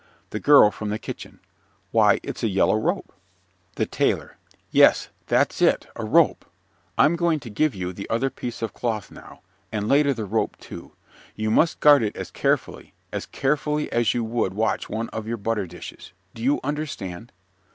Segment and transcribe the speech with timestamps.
[0.31, 1.39] _)THE GIRL FROM THE KITCHEN
[1.91, 3.13] Why, it's a yellow rope.
[3.75, 4.35] THE TAILOR
[4.71, 6.43] Yes, that's it, a rope.
[6.97, 9.41] I'm going to give you the other piece of cloth now,
[9.71, 10.93] and later the rope, too.
[11.35, 15.37] You must guard it as carefully, as carefully as you would watch one of your
[15.37, 16.13] butter dishes.
[16.33, 17.31] Do you understand?